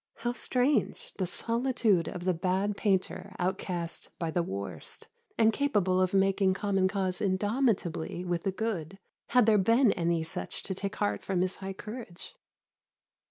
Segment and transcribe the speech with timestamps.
[0.15, 6.11] How strange, the solitude of the bad painter outcast by the worst, and capable of
[6.11, 11.21] making common cause indomitably with the good, had there been any such to take heart
[11.23, 12.35] from his high courage!